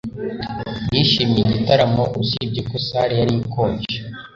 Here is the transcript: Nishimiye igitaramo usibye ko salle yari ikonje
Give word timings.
Nishimiye 0.89 1.41
igitaramo 1.47 2.03
usibye 2.21 2.61
ko 2.69 2.75
salle 2.87 3.13
yari 3.19 3.33
ikonje 3.41 3.95